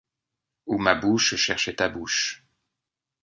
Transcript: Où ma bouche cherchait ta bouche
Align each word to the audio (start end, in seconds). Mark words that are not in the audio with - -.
Où 0.65 0.79
ma 0.79 0.95
bouche 0.95 1.35
cherchait 1.35 1.75
ta 1.75 1.87
bouche 1.87 2.43